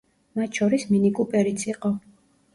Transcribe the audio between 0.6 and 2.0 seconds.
შორის მინიკუპერიც იყო.